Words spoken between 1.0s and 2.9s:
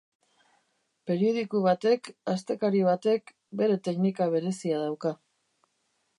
Periodiku batek, astekari